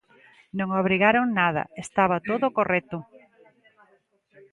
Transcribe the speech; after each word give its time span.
Non 0.57 0.69
obrigaron 0.81 1.25
nada, 1.39 1.63
estaba 1.85 2.17
todo 2.29 2.45
correcto. 2.57 2.97